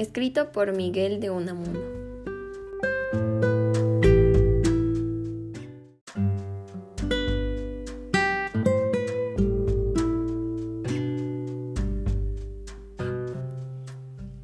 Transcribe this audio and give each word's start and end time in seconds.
escrito 0.00 0.50
por 0.50 0.74
Miguel 0.74 1.20
de 1.20 1.28
Unamuno. 1.28 1.78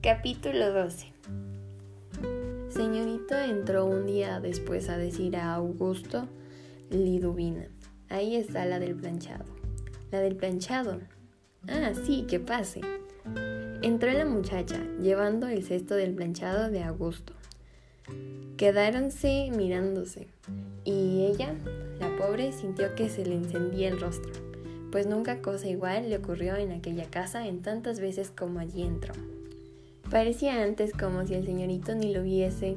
Capítulo 0.03 0.73
12 0.73 1.13
Señorito 2.69 3.35
entró 3.35 3.87
un 3.87 4.05
día 4.07 4.41
después 4.41 4.91
a 4.91 4.99
decir 4.99 5.37
a 5.37 5.55
Augusto 5.55 6.29
Liduvina, 6.91 7.67
ahí 8.11 8.37
está 8.37 8.67
la 8.67 8.79
del 8.79 8.95
planchado. 8.95 9.47
La 10.13 10.21
del 10.21 10.37
planchado. 10.37 11.01
Ah, 11.67 11.93
sí, 12.05 12.27
que 12.29 12.39
pase. 12.41 12.83
Entró 13.87 14.11
la 14.13 14.25
muchacha, 14.25 14.83
llevando 15.01 15.47
el 15.47 15.63
cesto 15.63 15.95
del 15.95 16.13
planchado 16.13 16.73
de 16.73 16.83
Augusto. 16.83 17.35
Quedáronse 18.57 19.49
mirándose, 19.57 20.27
y 20.85 21.25
ella, 21.27 21.55
la 22.01 22.09
pobre, 22.17 22.51
sintió 22.51 22.97
que 22.97 23.09
se 23.09 23.25
le 23.25 23.37
encendía 23.37 23.87
el 23.87 24.01
rostro, 24.01 24.33
pues 24.91 25.07
nunca 25.07 25.41
cosa 25.41 25.69
igual 25.69 26.11
le 26.11 26.17
ocurrió 26.17 26.57
en 26.57 26.73
aquella 26.73 27.05
casa 27.05 27.47
en 27.47 27.63
tantas 27.63 28.01
veces 28.01 28.33
como 28.37 28.59
allí 28.59 28.83
entró. 28.83 29.15
Parecía 30.11 30.65
antes 30.65 30.91
como 30.91 31.25
si 31.25 31.35
el 31.35 31.47
señorito 31.47 31.95
ni 31.95 32.13
lo 32.13 32.23
hubiese 32.23 32.77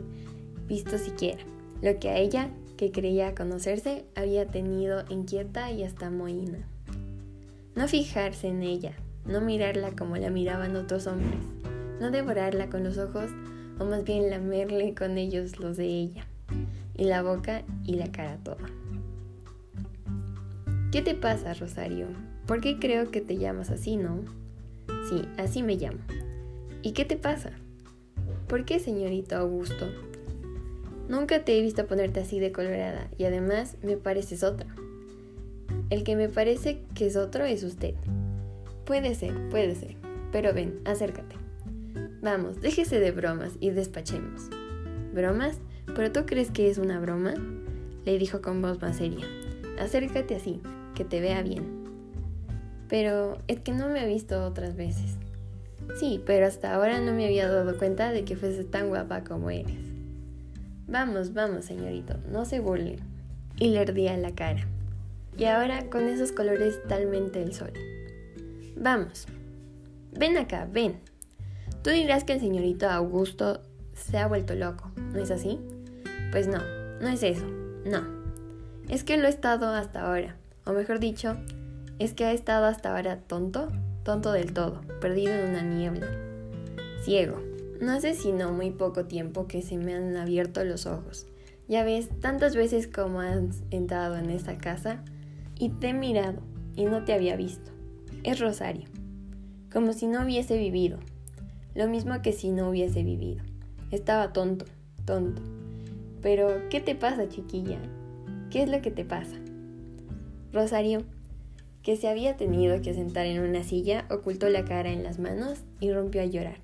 visto 0.68 1.00
siquiera, 1.00 1.42
lo 1.82 1.98
que 1.98 2.10
a 2.10 2.20
ella, 2.20 2.52
que 2.78 2.92
creía 2.92 3.34
conocerse, 3.34 4.06
había 4.14 4.46
tenido 4.46 5.06
inquieta 5.10 5.72
y 5.72 5.82
hasta 5.82 6.12
mohina. 6.12 6.68
No 7.74 7.88
fijarse 7.88 8.50
en 8.50 8.62
ella, 8.62 8.94
no 9.26 9.42
mirarla 9.42 9.92
como 9.92 10.18
la 10.18 10.30
miraban 10.30 10.76
otros 10.76 11.08
hombres, 11.08 11.40
no 12.00 12.12
devorarla 12.12 12.70
con 12.70 12.84
los 12.84 12.98
ojos, 12.98 13.30
o 13.80 13.86
más 13.86 14.04
bien 14.04 14.30
lamerle 14.30 14.94
con 14.94 15.18
ellos 15.18 15.60
los 15.60 15.78
de 15.78 15.86
ella, 15.86 16.26
y 16.96 17.06
la 17.06 17.22
boca 17.22 17.64
y 17.86 17.96
la 17.96 18.12
cara 18.12 18.38
toda. 18.44 18.70
¿Qué 20.92 21.02
te 21.02 21.14
pasa, 21.16 21.54
Rosario? 21.54 22.08
¿Por 22.48 22.62
qué 22.62 22.80
creo 22.80 23.12
que 23.12 23.22
te 23.22 23.38
llamas 23.38 23.70
así, 23.70 23.96
no? 23.96 24.24
Sí, 25.08 25.22
así 25.38 25.62
me 25.62 25.76
llamo. 25.76 26.00
¿Y 26.82 26.94
qué 26.94 27.06
te 27.06 27.16
pasa? 27.16 27.52
¿Por 28.48 28.66
qué, 28.66 28.80
señorito 28.80 29.38
Augusto? 29.38 29.88
Nunca 31.08 31.44
te 31.44 31.58
he 31.58 31.62
visto 31.62 31.86
ponerte 31.86 32.20
así 32.20 32.40
de 32.40 32.52
colorada 32.52 33.08
y 33.18 33.26
además 33.26 33.78
me 33.84 33.98
pareces 33.98 34.44
otra. 34.44 34.68
El 35.90 36.04
que 36.04 36.16
me 36.16 36.30
parece 36.30 36.82
que 36.96 37.08
es 37.08 37.16
otro 37.16 37.46
es 37.46 37.64
usted. 37.64 37.94
Puede 38.90 39.14
ser, 39.14 39.36
puede 39.50 39.76
ser, 39.76 39.98
pero 40.32 40.52
ven, 40.52 40.80
acércate. 40.84 41.36
Vamos, 42.24 42.60
déjese 42.60 43.00
de 43.00 43.12
bromas 43.12 43.52
y 43.60 43.70
despachemos. 43.70 44.50
¿Bromas? 45.14 45.60
¿Pero 45.94 46.12
tú 46.12 46.26
crees 46.26 46.50
que 46.50 46.72
es 46.72 46.80
una 46.80 47.00
broma? 47.00 47.36
Le 48.06 48.18
dijo 48.18 48.42
con 48.42 48.64
voz 48.64 48.82
más 48.82 48.98
seria. 48.98 49.28
Acércate 49.80 50.36
así, 50.36 50.60
que 50.96 51.06
te 51.06 51.22
vea 51.22 51.44
bien. 51.44 51.84
Pero 52.88 53.38
es 53.48 53.60
que 53.60 53.74
no 53.74 53.90
me 53.90 54.00
ha 54.00 54.06
visto 54.08 54.44
otras 54.44 54.76
veces. 54.76 55.18
Sí, 56.00 56.24
pero 56.26 56.48
hasta 56.48 56.74
ahora 56.74 57.00
no 57.00 57.14
me 57.14 57.26
había 57.26 57.48
dado 57.48 57.78
cuenta 57.78 58.12
de 58.12 58.26
que 58.26 58.38
fuese 58.38 58.64
tan 58.64 58.88
guapa 58.88 59.24
como 59.24 59.52
eres. 59.52 59.78
Vamos, 60.88 61.36
vamos, 61.36 61.66
señorito, 61.66 62.16
no 62.32 62.44
se 62.44 62.60
burle. 62.60 62.96
Y 63.56 63.70
le 63.70 63.82
ardía 63.82 64.18
la 64.18 64.34
cara. 64.34 64.66
Y 65.38 65.46
ahora 65.46 65.92
con 65.92 66.06
esos 66.10 66.32
colores 66.32 66.80
talmente 66.88 67.44
el 67.44 67.54
sol. 67.54 67.72
Vamos. 68.80 69.28
Ven 70.12 70.38
acá, 70.38 70.68
ven. 70.72 71.00
Tú 71.84 71.90
dirás 71.90 72.24
que 72.24 72.34
el 72.34 72.40
señorito 72.40 72.90
Augusto 72.90 73.62
se 73.94 74.18
ha 74.18 74.28
vuelto 74.28 74.56
loco, 74.56 74.92
¿no 74.96 75.20
es 75.20 75.32
así? 75.32 75.60
Pues 76.32 76.48
no, 76.48 76.60
no 77.02 77.08
es 77.10 77.24
eso, 77.24 77.46
no. 77.86 78.08
Es 78.88 79.04
que 79.04 79.18
lo 79.18 79.28
he 79.28 79.30
estado 79.30 79.74
hasta 79.74 80.08
ahora, 80.08 80.38
o 80.66 80.72
mejor 80.72 81.00
dicho, 81.00 81.36
es 82.00 82.14
que 82.14 82.26
ha 82.26 82.32
estado 82.32 82.66
hasta 82.66 82.96
ahora 82.96 83.18
tonto 83.18 83.70
tonto 84.04 84.32
del 84.32 84.54
todo, 84.54 84.82
perdido 85.02 85.34
en 85.34 85.50
una 85.50 85.62
niebla. 85.62 86.08
Ciego. 87.04 87.40
No 87.80 87.92
hace 87.92 88.14
sino 88.14 88.52
muy 88.52 88.72
poco 88.72 89.06
tiempo 89.06 89.48
que 89.48 89.62
se 89.62 89.78
me 89.78 89.94
han 89.94 90.18
abierto 90.18 90.64
los 90.64 90.86
ojos. 90.86 91.28
Ya 91.68 91.84
ves, 91.84 92.10
tantas 92.20 92.56
veces 92.56 92.88
como 92.88 93.22
has 93.22 93.62
entrado 93.70 94.18
en 94.18 94.32
esta 94.32 94.58
casa 94.58 95.04
y 95.58 95.70
te 95.70 95.90
he 95.90 95.94
mirado 95.94 96.42
y 96.76 96.86
no 96.86 97.04
te 97.04 97.14
había 97.14 97.36
visto. 97.36 97.72
Es 98.24 98.40
Rosario. 98.40 98.86
Como 99.72 99.94
si 99.94 100.08
no 100.08 100.24
hubiese 100.24 100.58
vivido. 100.58 101.00
Lo 101.74 101.88
mismo 101.88 102.22
que 102.22 102.34
si 102.34 102.50
no 102.50 102.70
hubiese 102.70 103.04
vivido. 103.04 103.44
Estaba 103.92 104.34
tonto, 104.34 104.66
tonto. 105.06 105.42
Pero, 106.22 106.50
¿qué 106.70 106.82
te 106.82 106.96
pasa, 106.96 107.30
chiquilla? 107.30 107.80
¿Qué 108.50 108.64
es 108.64 108.70
lo 108.70 108.82
que 108.82 108.92
te 108.92 109.06
pasa? 109.06 109.38
Rosario, 110.52 111.04
que 111.82 111.96
se 111.96 112.10
había 112.10 112.36
tenido 112.36 112.82
que 112.82 112.94
sentar 112.94 113.26
en 113.26 113.40
una 113.40 113.64
silla, 113.64 114.06
ocultó 114.10 114.50
la 114.50 114.66
cara 114.66 114.92
en 114.92 115.04
las 115.04 115.18
manos 115.18 115.60
y 115.80 115.92
rompió 115.92 116.22
a 116.22 116.26
llorar. 116.26 116.58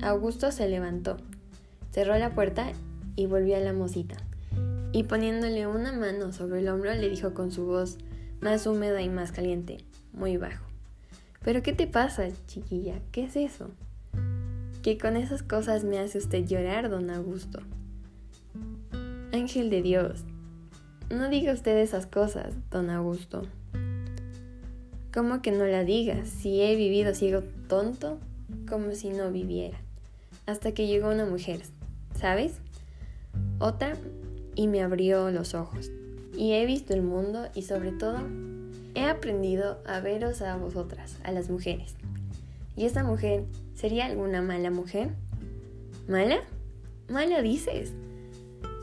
Augusto 0.00 0.50
se 0.50 0.68
levantó, 0.68 1.18
cerró 1.90 2.16
la 2.16 2.34
puerta 2.34 2.72
y 3.16 3.26
volvió 3.26 3.56
a 3.56 3.60
la 3.60 3.72
mosita, 3.72 4.16
y 4.92 5.04
poniéndole 5.04 5.66
una 5.66 5.92
mano 5.92 6.32
sobre 6.32 6.60
el 6.60 6.68
hombro 6.68 6.94
le 6.94 7.08
dijo 7.08 7.34
con 7.34 7.50
su 7.50 7.66
voz 7.66 7.98
más 8.40 8.66
húmeda 8.66 9.02
y 9.02 9.08
más 9.08 9.32
caliente, 9.32 9.78
muy 10.14 10.36
bajo. 10.36 10.64
¿Pero 11.44 11.62
qué 11.62 11.72
te 11.72 11.86
pasa, 11.86 12.28
chiquilla? 12.46 13.00
¿Qué 13.12 13.24
es 13.24 13.36
eso? 13.36 13.70
Que 14.82 14.96
con 14.96 15.16
esas 15.16 15.42
cosas 15.42 15.84
me 15.84 15.98
hace 15.98 16.18
usted 16.18 16.46
llorar, 16.46 16.88
don 16.88 17.10
Augusto. 17.10 17.60
Ángel 19.32 19.68
de 19.68 19.82
Dios, 19.82 20.24
no 21.10 21.28
diga 21.28 21.52
usted 21.52 21.76
esas 21.78 22.06
cosas, 22.06 22.54
don 22.70 22.88
Augusto. 22.88 23.42
¿Cómo 25.12 25.42
que 25.42 25.52
no 25.52 25.66
la 25.66 25.84
digas? 25.84 26.28
Si 26.28 26.60
he 26.62 26.74
vivido 26.76 27.14
ciego 27.14 27.42
tonto, 27.68 28.18
como 28.68 28.92
si 28.92 29.10
no 29.10 29.30
viviera. 29.30 29.78
Hasta 30.46 30.72
que 30.72 30.86
llegó 30.86 31.10
una 31.10 31.24
mujer, 31.24 31.60
¿sabes? 32.18 32.54
Otra 33.58 33.96
y 34.54 34.66
me 34.66 34.82
abrió 34.82 35.30
los 35.30 35.54
ojos. 35.54 35.90
Y 36.36 36.52
he 36.52 36.66
visto 36.66 36.94
el 36.94 37.02
mundo 37.02 37.48
y 37.54 37.62
sobre 37.62 37.92
todo 37.92 38.18
he 38.94 39.04
aprendido 39.04 39.82
a 39.86 40.00
veros 40.00 40.42
a 40.42 40.56
vosotras, 40.56 41.18
a 41.24 41.32
las 41.32 41.50
mujeres. 41.50 41.94
¿Y 42.76 42.86
esta 42.86 43.04
mujer 43.04 43.44
sería 43.74 44.06
alguna 44.06 44.42
mala 44.42 44.70
mujer? 44.70 45.10
¿Mala? 46.08 46.40
¿Mala 47.08 47.42
dices? 47.42 47.92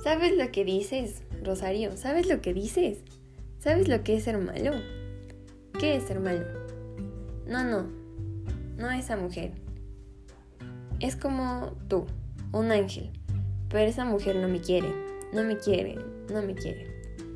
¿Sabes 0.04 0.38
lo 0.38 0.52
que 0.52 0.66
dices, 0.66 1.24
Rosario? 1.44 1.96
¿Sabes 1.98 2.28
lo 2.28 2.42
que 2.42 2.54
dices? 2.54 3.00
¿Sabes 3.60 3.88
lo 3.88 4.04
que 4.04 4.16
es 4.16 4.24
ser 4.24 4.38
malo? 4.38 4.72
¿Qué 5.80 5.96
es 5.96 6.04
ser 6.04 6.20
malo? 6.20 6.46
No, 7.48 7.64
no, 7.64 7.88
no 8.78 8.92
esa 8.92 9.18
mujer. 9.18 9.52
Es 11.00 11.16
como 11.16 11.74
tú, 11.88 12.06
un 12.52 12.72
ángel. 12.72 13.12
Pero 13.70 13.90
esa 13.90 14.06
mujer 14.06 14.36
no 14.36 14.48
me 14.48 14.60
quiere, 14.60 14.90
no 15.34 15.44
me 15.44 15.58
quiere, 15.58 15.96
no 16.32 16.42
me 16.42 16.56
quiere. 16.56 16.88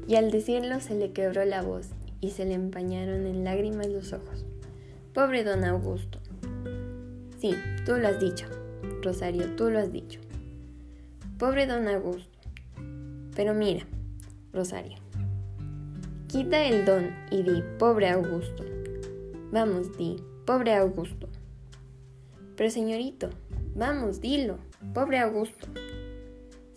Y 0.08 0.16
al 0.16 0.32
decirlo 0.32 0.80
se 0.80 0.96
le 0.96 1.12
quebró 1.12 1.46
la 1.46 1.62
voz 1.62 1.90
y 2.26 2.32
se 2.32 2.44
le 2.44 2.56
empañaron 2.56 3.28
en 3.28 3.44
lágrimas 3.44 3.88
los 3.88 4.12
ojos. 4.12 4.46
Pobre 5.14 5.44
don 5.44 5.64
Augusto. 5.64 6.20
Sí, 7.38 7.54
tú 7.86 7.94
lo 7.98 8.08
has 8.08 8.20
dicho, 8.20 8.48
Rosario, 9.04 9.56
tú 9.56 9.70
lo 9.70 9.78
has 9.80 9.92
dicho. 9.92 10.20
Pobre 11.38 11.68
don 11.68 11.88
Augusto. 11.88 12.40
Pero 13.36 13.54
mira, 13.54 13.86
Rosario, 14.52 14.98
Quita 16.28 16.66
el 16.66 16.84
don 16.84 17.12
y 17.30 17.44
di, 17.44 17.64
pobre 17.78 18.10
Augusto. 18.10 18.66
Vamos, 19.52 19.96
di, 19.96 20.18
pobre 20.46 20.74
Augusto. 20.74 21.30
Pero 22.58 22.70
señorito, 22.72 23.30
vamos, 23.76 24.20
dilo, 24.20 24.58
pobre 24.94 25.20
Augusto. 25.20 25.68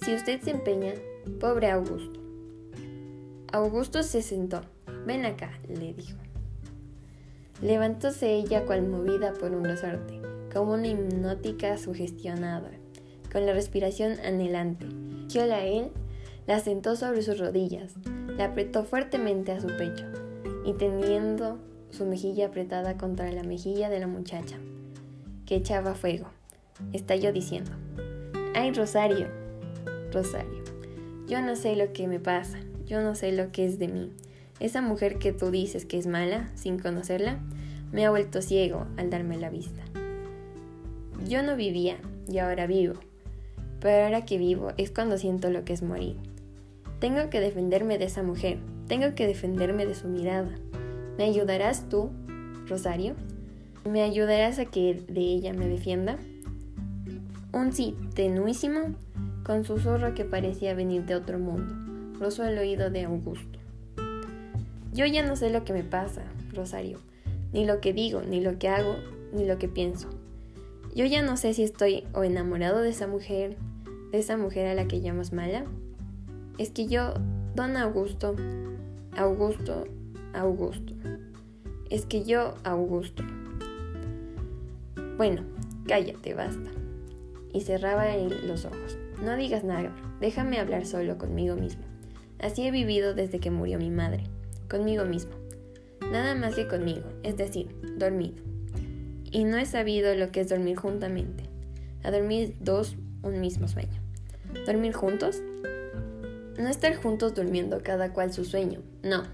Si 0.03 0.15
usted 0.15 0.43
se 0.43 0.51
empeña, 0.51 0.93
pobre 1.41 1.71
Augusto. 1.71 2.21
Augusto 3.51 4.03
se 4.03 4.21
sentó. 4.21 4.61
Ven 5.07 5.25
acá, 5.25 5.59
le 5.69 5.95
dijo. 5.95 6.19
Levantóse 7.61 8.35
ella 8.35 8.65
cual 8.65 8.87
movida 8.87 9.33
por 9.33 9.53
un 9.53 9.65
resorte, 9.65 10.21
como 10.53 10.75
una 10.75 10.89
hipnótica 10.89 11.77
sugestionada, 11.77 12.71
con 13.33 13.47
la 13.47 13.53
respiración 13.53 14.19
anhelante. 14.25 14.87
Quióla 15.29 15.57
a 15.57 15.65
él, 15.65 15.91
la 16.47 16.61
sentó 16.61 16.97
sobre 16.97 17.23
sus 17.23 17.39
rodillas, 17.39 17.95
la 18.37 18.47
apretó 18.47 18.85
fuertemente 18.85 19.53
a 19.53 19.61
su 19.61 19.67
pecho 19.67 20.07
y 20.65 20.73
teniendo 20.75 21.59
su 21.91 22.07
mejilla 22.07 22.47
apretada 22.47 22.97
contra 22.97 23.33
la 23.33 23.43
mejilla 23.43 23.89
de 23.89 23.99
la 24.01 24.07
muchacha, 24.07 24.57
que 25.45 25.57
echaba 25.57 25.95
fuego, 25.95 26.29
estalló 26.93 27.33
diciendo, 27.33 27.73
¡Ay, 28.55 28.73
Rosario! 28.73 29.29
Rosario, 30.13 30.63
yo 31.27 31.43
no 31.43 31.57
sé 31.57 31.77
lo 31.77 31.93
que 31.93 32.07
me 32.09 32.21
pasa, 32.21 32.59
yo 32.87 33.03
no 33.03 33.15
sé 33.15 33.33
lo 33.33 33.53
que 33.53 33.67
es 33.67 33.79
de 33.79 33.89
mí. 33.89 34.13
Esa 34.61 34.83
mujer 34.83 35.19
que 35.19 35.33
tú 35.33 35.51
dices 35.51 35.85
que 35.85 35.99
es 35.99 36.07
mala, 36.07 36.51
sin 36.55 36.79
conocerla, 36.79 37.39
me 37.93 38.05
ha 38.05 38.11
vuelto 38.11 38.43
ciego 38.43 38.87
al 38.97 39.11
darme 39.11 39.39
la 39.39 39.51
vista. 39.51 39.83
Yo 41.27 41.43
no 41.43 41.57
vivía, 41.57 41.99
y 42.29 42.39
ahora 42.39 42.67
vivo. 42.67 42.95
Pero 43.81 44.05
ahora 44.05 44.25
que 44.25 44.39
vivo 44.39 44.73
es 44.77 44.91
cuando 44.91 45.19
siento 45.19 45.51
lo 45.51 45.65
que 45.65 45.73
es 45.73 45.83
morir. 45.83 46.17
Tengo 47.01 47.31
que 47.31 47.41
defenderme 47.41 47.99
de 47.99 48.07
esa 48.07 48.23
mujer, 48.23 48.59
tengo 48.89 49.15
que 49.15 49.27
defenderme 49.27 49.87
de 49.87 49.95
su 49.95 50.09
mirada. 50.09 50.51
¿Me 51.17 51.25
ayudarás 51.25 51.89
tú, 51.89 52.11
Rosario? 52.67 53.15
¿Me 53.89 54.03
ayudarás 54.03 54.59
a 54.59 54.65
que 54.65 55.03
de 55.09 55.21
ella 55.21 55.53
me 55.53 55.69
defienda? 55.69 56.19
Un 57.53 57.73
sí 57.73 57.97
tenuísimo, 58.15 58.95
con 59.45 59.65
susurro 59.65 60.15
que 60.15 60.25
parecía 60.25 60.75
venir 60.75 61.05
de 61.07 61.15
otro 61.15 61.39
mundo, 61.39 62.19
rozó 62.19 62.45
el 62.45 62.59
oído 62.59 62.91
de 62.91 63.05
Augusto. 63.05 63.58
Yo 64.99 65.07
ya 65.07 65.25
no 65.25 65.37
sé 65.37 65.51
lo 65.51 65.63
que 65.63 65.73
me 65.73 65.85
pasa, 65.85 66.25
Rosario, 66.53 66.99
ni 67.53 67.65
lo 67.65 67.81
que 67.81 67.93
digo, 67.93 68.23
ni 68.23 68.41
lo 68.41 68.59
que 68.59 68.69
hago, 68.69 68.97
ni 69.33 69.45
lo 69.45 69.57
que 69.57 69.69
pienso. 69.69 70.09
Yo 70.93 71.05
ya 71.05 71.23
no 71.23 71.37
sé 71.37 71.55
si 71.55 71.63
estoy 71.63 72.03
o 72.15 72.25
enamorado 72.25 72.81
de 72.81 72.89
esa 72.89 73.07
mujer, 73.07 73.57
de 74.11 74.19
esa 74.19 74.37
mujer 74.37 74.67
a 74.67 74.75
la 74.75 74.89
que 74.89 75.01
llamas 75.01 75.33
mala. 75.33 75.67
Es 76.59 76.73
que 76.73 76.89
yo, 76.89 77.15
don 77.55 77.77
Augusto, 77.77 78.35
Augusto, 79.17 79.85
Augusto. 80.35 80.95
Es 81.91 82.05
que 82.05 82.25
yo, 82.25 82.57
Augusto. 82.65 83.23
Bueno, 85.17 85.43
cállate, 85.87 86.35
basta. 86.35 86.71
Y 87.53 87.61
cerraba 87.61 88.05
los 88.45 88.65
ojos. 88.65 88.99
No 89.23 89.37
digas 89.37 89.63
nada, 89.63 89.95
déjame 90.21 90.59
hablar 90.59 90.87
solo 90.87 91.19
conmigo 91.19 91.55
mismo. 91.55 91.85
Así 92.41 92.67
he 92.67 92.73
vivido 92.73 93.15
desde 93.15 93.39
que 93.39 93.53
murió 93.53 93.79
mi 93.79 93.91
madre, 93.91 94.25
conmigo 94.69 95.05
mismo. 95.05 95.33
Nada 96.11 96.35
más 96.35 96.55
que 96.55 96.69
conmigo, 96.69 97.05
es 97.23 97.37
decir, 97.37 97.75
dormido 97.97 98.49
y 99.31 99.45
no 99.45 99.59
he 99.59 99.67
sabido 99.67 100.15
lo 100.15 100.31
que 100.31 100.41
es 100.41 100.49
dormir 100.49 100.77
juntamente. 100.77 101.45
A 102.03 102.11
dormir 102.11 102.57
dos 102.61 102.97
un 103.23 103.41
mismo 103.41 103.69
sueño. 103.69 104.01
¿Dormir 104.67 104.93
juntos? 104.93 105.41
No 106.59 106.69
estar 106.69 106.95
juntos 106.97 107.35
durmiendo 107.35 107.83
cada 107.83 108.13
cual 108.13 108.33
su 108.33 108.45
sueño, 108.45 108.81
no, 109.03 109.25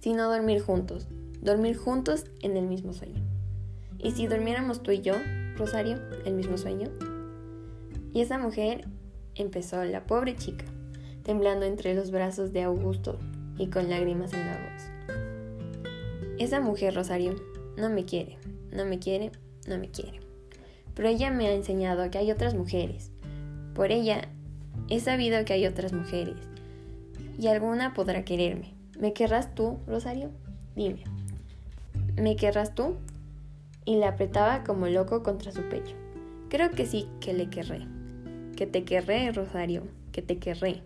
sino 0.00 0.30
dormir 0.30 0.62
juntos, 0.62 1.06
dormir 1.42 1.76
juntos 1.76 2.24
en 2.40 2.56
el 2.56 2.66
mismo 2.66 2.92
sueño. 2.92 3.22
¿Y 3.98 4.12
si 4.12 4.26
durmiéramos 4.26 4.82
tú 4.82 4.90
y 4.92 5.00
yo, 5.00 5.14
Rosario, 5.56 5.98
el 6.24 6.34
mismo 6.34 6.56
sueño? 6.56 6.90
Y 8.12 8.20
esa 8.20 8.38
mujer 8.38 8.86
empezó, 9.34 9.84
la 9.84 10.06
pobre 10.06 10.36
chica, 10.36 10.64
temblando 11.24 11.66
entre 11.66 11.94
los 11.94 12.10
brazos 12.10 12.52
de 12.52 12.62
Augusto 12.62 13.18
y 13.58 13.68
con 13.68 13.88
lágrimas 13.90 14.32
en 14.32 14.46
la 14.46 14.52
voz. 14.52 14.90
Esa 16.38 16.60
mujer, 16.60 16.94
Rosario, 16.94 17.34
no 17.76 17.90
me 17.90 18.04
quiere, 18.04 18.38
no 18.72 18.84
me 18.84 18.98
quiere, 18.98 19.30
no 19.66 19.78
me 19.78 19.90
quiere. 19.90 20.20
Pero 20.94 21.08
ella 21.08 21.30
me 21.30 21.46
ha 21.46 21.54
enseñado 21.54 22.10
que 22.10 22.18
hay 22.18 22.30
otras 22.30 22.54
mujeres. 22.54 23.10
Por 23.74 23.92
ella 23.92 24.28
he 24.88 25.00
sabido 25.00 25.44
que 25.44 25.52
hay 25.52 25.66
otras 25.66 25.92
mujeres. 25.92 26.36
Y 27.38 27.48
alguna 27.48 27.92
podrá 27.92 28.24
quererme. 28.24 28.72
¿Me 28.98 29.12
querrás 29.12 29.54
tú, 29.54 29.78
Rosario? 29.86 30.30
Dime. 30.74 31.04
¿Me 32.16 32.36
querrás 32.36 32.74
tú? 32.74 32.96
Y 33.84 33.96
la 33.96 34.08
apretaba 34.08 34.64
como 34.64 34.86
loco 34.86 35.22
contra 35.22 35.52
su 35.52 35.62
pecho. 35.62 35.94
Creo 36.48 36.70
que 36.70 36.86
sí 36.86 37.08
que 37.20 37.34
le 37.34 37.50
querré. 37.50 37.86
Que 38.56 38.66
te 38.66 38.84
querré, 38.84 39.30
Rosario. 39.32 39.82
Que 40.12 40.22
te 40.22 40.38
querré. 40.38 40.82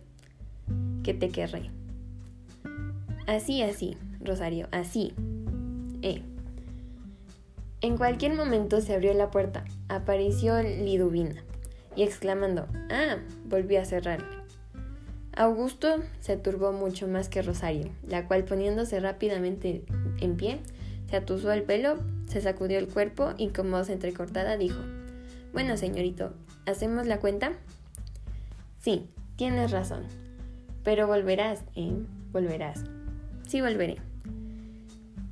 Que 1.04 1.14
te 1.14 1.28
querré. 1.28 1.70
Así, 3.30 3.62
así, 3.62 3.96
Rosario, 4.18 4.66
así. 4.72 5.14
Eh. 6.02 6.20
En 7.80 7.96
cualquier 7.96 8.34
momento 8.34 8.80
se 8.80 8.92
abrió 8.92 9.14
la 9.14 9.30
puerta, 9.30 9.64
apareció 9.88 10.60
Liduvina 10.60 11.44
y 11.94 12.02
exclamando, 12.02 12.66
¡Ah! 12.90 13.18
volvió 13.44 13.80
a 13.80 13.84
cerrarle. 13.84 14.26
Augusto 15.36 16.02
se 16.18 16.38
turbó 16.38 16.72
mucho 16.72 17.06
más 17.06 17.28
que 17.28 17.40
Rosario, 17.40 17.92
la 18.08 18.26
cual 18.26 18.42
poniéndose 18.42 18.98
rápidamente 18.98 19.84
en 20.18 20.36
pie, 20.36 20.58
se 21.08 21.14
atusó 21.14 21.52
el 21.52 21.62
pelo, 21.62 22.00
se 22.26 22.40
sacudió 22.40 22.80
el 22.80 22.88
cuerpo 22.88 23.34
y 23.38 23.50
con 23.50 23.70
voz 23.70 23.90
entrecortada 23.90 24.56
dijo, 24.56 24.80
Bueno, 25.52 25.76
señorito, 25.76 26.34
¿hacemos 26.66 27.06
la 27.06 27.20
cuenta? 27.20 27.52
Sí, 28.80 29.08
tienes 29.36 29.70
razón. 29.70 30.02
Pero 30.82 31.06
volverás, 31.06 31.62
¿eh? 31.76 31.92
Volverás. 32.32 32.82
Sí, 33.50 33.60
volveré. 33.60 33.96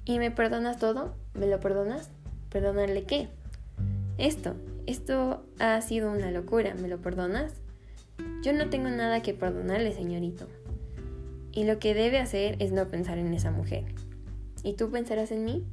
¿Y 0.04 0.18
me 0.18 0.32
perdonas 0.32 0.80
todo? 0.80 1.14
¿Me 1.34 1.46
lo 1.46 1.60
perdonas? 1.60 2.10
¿Perdonarle 2.50 3.04
qué? 3.04 3.28
Esto, 4.16 4.56
esto 4.86 5.44
ha 5.60 5.80
sido 5.82 6.10
una 6.10 6.32
locura, 6.32 6.74
¿me 6.74 6.88
lo 6.88 7.00
perdonas? 7.00 7.52
Yo 8.42 8.52
no 8.52 8.70
tengo 8.70 8.88
nada 8.88 9.22
que 9.22 9.34
perdonarle, 9.34 9.92
señorito. 9.92 10.48
Y 11.52 11.62
lo 11.62 11.78
que 11.78 11.94
debe 11.94 12.18
hacer 12.18 12.56
es 12.58 12.72
no 12.72 12.88
pensar 12.88 13.18
en 13.18 13.32
esa 13.34 13.52
mujer. 13.52 13.84
¿Y 14.64 14.72
tú 14.72 14.90
pensarás 14.90 15.30
en 15.30 15.44
mí? 15.44 15.64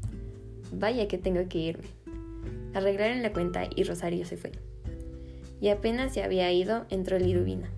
Vaya 0.72 1.08
que 1.08 1.18
tengo 1.18 1.50
que 1.50 1.58
irme. 1.58 1.88
Arreglaron 2.76 3.24
la 3.24 3.34
cuenta 3.34 3.64
y 3.76 3.86
Rosario 3.86 4.24
se 4.24 4.38
fue. 4.38 4.52
Y 5.62 5.70
apenas 5.70 6.14
se 6.14 6.22
había 6.22 6.52
ido, 6.52 6.86
entró 6.92 7.18
Liduvina. 7.18 7.72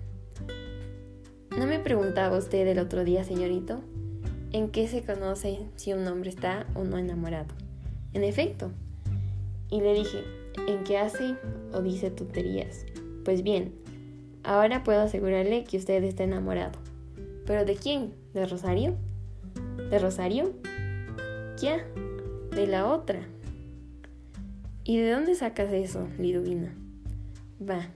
¿No 1.56 1.64
me 1.64 1.78
preguntaba 1.78 2.36
usted 2.36 2.66
el 2.66 2.80
otro 2.80 3.04
día, 3.04 3.24
señorito? 3.24 3.80
¿En 4.50 4.70
qué 4.70 4.88
se 4.88 5.02
conoce 5.02 5.58
si 5.76 5.92
un 5.92 6.06
hombre 6.06 6.30
está 6.30 6.66
o 6.74 6.82
no 6.82 6.96
enamorado? 6.96 7.54
En 8.14 8.24
efecto, 8.24 8.70
y 9.70 9.82
le 9.82 9.92
dije, 9.92 10.24
¿en 10.66 10.84
qué 10.84 10.96
hace 10.96 11.36
o 11.74 11.82
dice 11.82 12.10
tonterías? 12.10 12.86
Pues 13.26 13.42
bien, 13.42 13.74
ahora 14.44 14.84
puedo 14.84 15.02
asegurarle 15.02 15.64
que 15.64 15.76
usted 15.76 16.02
está 16.02 16.24
enamorado. 16.24 16.78
¿Pero 17.44 17.66
de 17.66 17.76
quién? 17.76 18.14
¿De 18.32 18.46
Rosario? 18.46 18.96
¿De 19.90 19.98
Rosario? 19.98 20.54
¿Ya? 21.60 21.84
De 22.54 22.66
la 22.66 22.86
otra. 22.86 23.20
¿Y 24.84 24.96
de 24.96 25.10
dónde 25.10 25.34
sacas 25.34 25.70
eso, 25.74 26.08
Liduvina? 26.18 26.74
Va. 27.60 27.88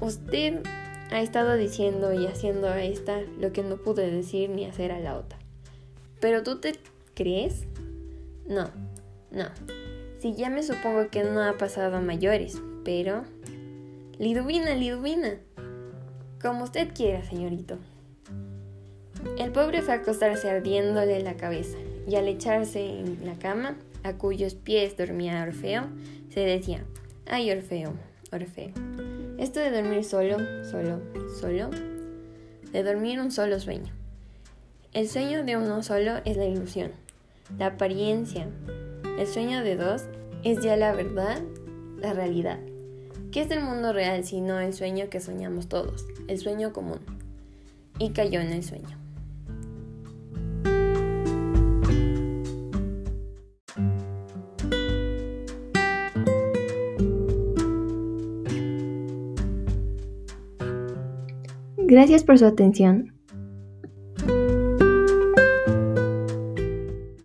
Usted 0.00 0.62
ha 1.10 1.20
estado 1.20 1.56
diciendo 1.56 2.12
y 2.12 2.26
haciendo 2.26 2.68
a 2.68 2.82
esta 2.82 3.20
lo 3.38 3.52
que 3.52 3.62
no 3.62 3.76
pude 3.76 4.10
decir 4.10 4.50
ni 4.50 4.66
hacer 4.66 4.92
a 4.92 5.00
la 5.00 5.16
otra. 5.16 5.38
¿Pero 6.20 6.42
tú 6.42 6.60
te 6.60 6.74
crees? 7.14 7.66
No, 8.46 8.70
no. 9.30 9.46
Si 10.20 10.34
ya 10.34 10.50
me 10.50 10.62
supongo 10.62 11.08
que 11.10 11.22
no 11.22 11.42
ha 11.42 11.56
pasado 11.56 11.96
a 11.96 12.00
mayores, 12.00 12.60
pero... 12.84 13.24
Liduvina, 14.18 14.74
Liduvina. 14.74 15.38
Como 16.42 16.64
usted 16.64 16.88
quiera, 16.92 17.22
señorito. 17.22 17.78
El 19.38 19.52
pobre 19.52 19.82
fue 19.82 19.94
a 19.94 19.98
acostarse 19.98 20.50
ardiéndole 20.50 21.22
la 21.22 21.36
cabeza, 21.36 21.76
y 22.08 22.16
al 22.16 22.26
echarse 22.26 23.00
en 23.00 23.24
la 23.24 23.34
cama, 23.34 23.76
a 24.02 24.14
cuyos 24.14 24.54
pies 24.54 24.96
dormía 24.96 25.42
Orfeo, 25.42 25.88
se 26.30 26.40
decía, 26.40 26.84
ay 27.26 27.50
Orfeo, 27.50 27.94
Orfeo, 28.32 28.72
esto 29.38 29.60
de 29.60 29.70
dormir 29.70 30.04
solo, 30.04 30.36
solo, 30.64 31.00
solo, 31.40 31.70
de 32.72 32.82
dormir 32.82 33.20
un 33.20 33.30
solo 33.30 33.58
sueño. 33.60 33.92
El 34.92 35.08
sueño 35.08 35.44
de 35.44 35.56
uno 35.56 35.82
solo 35.82 36.16
es 36.24 36.36
la 36.36 36.44
ilusión, 36.44 36.90
la 37.56 37.66
apariencia, 37.66 38.48
el 39.18 39.26
sueño 39.26 39.62
de 39.62 39.76
dos 39.76 40.02
es 40.42 40.62
ya 40.62 40.76
la 40.76 40.92
verdad, 40.92 41.40
la 41.98 42.12
realidad. 42.12 42.58
¿Qué 43.30 43.42
es 43.42 43.50
el 43.50 43.60
mundo 43.60 43.92
real 43.92 44.24
sino 44.24 44.58
el 44.58 44.74
sueño 44.74 45.08
que 45.08 45.20
soñamos 45.20 45.68
todos, 45.68 46.06
el 46.26 46.38
sueño 46.38 46.72
común? 46.72 47.00
Y 47.98 48.10
cayó 48.10 48.40
en 48.40 48.52
el 48.52 48.64
sueño. 48.64 49.07
Gracias 61.88 62.22
por 62.22 62.38
su 62.38 62.44
atención. 62.44 63.17